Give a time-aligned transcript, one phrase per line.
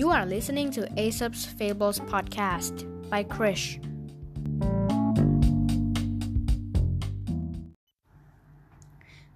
[0.00, 2.74] You are listening to Aesop's Fables podcast
[3.12, 3.66] by Krish.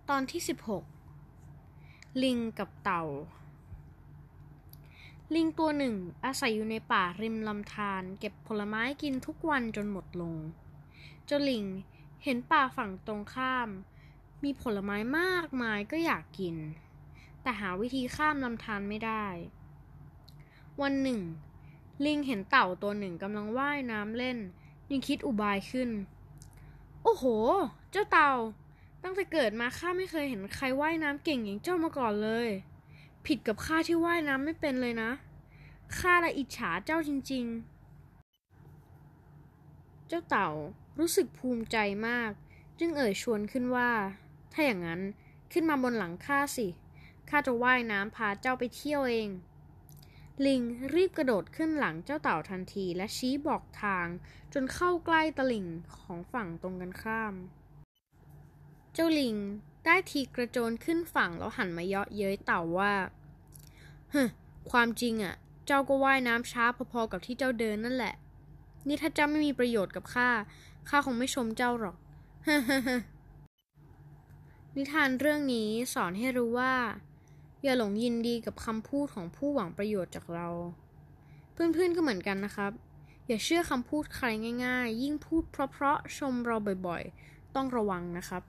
[0.08, 0.42] ตอนที่
[1.36, 3.04] 16 ลิงกับเต่า
[5.34, 5.94] ลิงตัวหนึ่ง
[6.24, 10.34] อาศัยอยู่ในป่าริมลำธารเก็บผลไม้กินทุกวันจนหมดลง
[11.26, 11.64] เจ้าลิง
[12.24, 13.68] เห็นป่าฝั่งตรงข้าม
[14.44, 16.56] มีผลไม้มากมายก็อยากกิน
[17.42, 19.26] แต่หาวิธีข้ามลำธารไม่ได้
[20.82, 21.20] วันหนึ่ง
[22.04, 24.38] ลิงเห็นเต่าตัวหนึ่งกำลังว่ายน้ำเล่น
[24.90, 25.90] ยังคิดอุบายขึ้น
[27.02, 27.24] โอ้โห
[27.90, 28.32] เจ้าเต่า
[29.02, 32.48] ตั้งแต่เกิดมาข้าไม่เคยเห็นใครว่ายน้ำเก่งอย่างเจ้ามาก่อนเลย
[33.26, 35.10] ผิดกับข้าที่ว่ายน้ำไม่เป็นเลยนะ
[35.98, 37.44] ข้าละอิจฉาเจ้าจริง
[38.70, 40.48] ๆ เจ้าเต่า
[40.98, 41.76] รู้สึกภูมิใจ
[42.06, 42.30] มาก
[42.78, 43.90] จึงเอ่ยชวนขึ้นว่า
[44.52, 45.00] ถ้าอย่างนั้น
[45.52, 46.66] ขึ้นมาบนหลังข้าสิ
[47.28, 49.30] ข้าจะว่ายน้ำพาเจ้าไปเที่ยวเอง
[50.46, 50.62] ลิง
[50.94, 54.06] รีบกระโดดขึ้นหลังเจ้าเต่าทันทีและชี้บอกทาง
[54.52, 55.66] จนเข้าใกล้ตลิ่ง
[55.98, 57.34] ของฝั่งตรงกันข้าม
[58.94, 59.36] เจ้าลิง
[59.84, 62.92] ได้ทีกระโจนขึ้นฝั่งแล้วหันมาเยาะเย้ยเต่าว่า
[64.10, 64.22] เฮ้
[64.70, 65.34] ความจริงอะ
[65.66, 68.14] เจ้าก็ว่ายน้ำช้าพอๆกับที่เจ้าเดินนั่นแหละ
[68.88, 70.28] นี่ถ้าเจ้าไม่มีประโยชน์กับข้า
[70.88, 71.96] ข้าคงไม่ชมเจ้าหรอก
[74.76, 76.74] นิทานเรื่องนี้สอนให้รู้ว่า
[77.62, 80.48] อย่าหลงยินดีกับคำพูดของผู้หวังประโยชน์จากเรา
[81.52, 82.72] เพื่อนๆก็เหมือนกันนะครับ
[83.26, 84.26] อย่าเชื่อคำพูดใคร
[84.64, 88.42] ง่าย ๆ ยิ่งพูดเพราะๆชมเราบ่อยๆ ต้องระวังนะครับ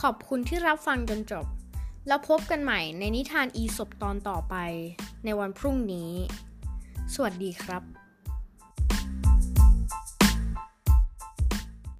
[0.00, 1.46] ขอบคุณที่รับฟังจนจบ
[2.06, 4.54] แล้วพบกันใหม่ในนิทานอีสบตอนต่อไป
[5.24, 6.10] ในวันพรุ่งนี้
[7.14, 8.01] สวัสดีครับ